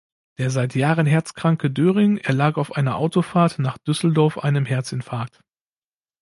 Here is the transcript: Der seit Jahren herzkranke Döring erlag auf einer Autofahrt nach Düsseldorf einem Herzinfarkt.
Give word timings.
Der 0.39 0.49
seit 0.49 0.73
Jahren 0.73 1.05
herzkranke 1.05 1.69
Döring 1.69 2.17
erlag 2.17 2.57
auf 2.57 2.71
einer 2.75 2.95
Autofahrt 2.95 3.59
nach 3.59 3.77
Düsseldorf 3.77 4.39
einem 4.39 4.65
Herzinfarkt. 4.65 5.43